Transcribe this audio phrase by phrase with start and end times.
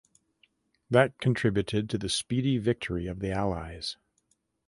[0.89, 3.97] That contributed to the speedy victory of the Allies.